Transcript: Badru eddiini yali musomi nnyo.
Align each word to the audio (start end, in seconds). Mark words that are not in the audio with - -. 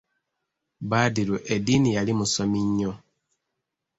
Badru 0.89 1.35
eddiini 1.53 1.89
yali 1.95 2.13
musomi 2.19 2.59
nnyo. 2.67 2.91